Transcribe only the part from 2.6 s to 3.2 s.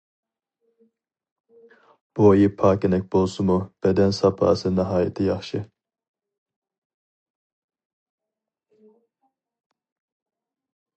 پاكىنەك